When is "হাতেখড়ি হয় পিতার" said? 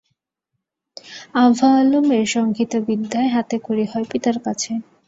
3.35-4.37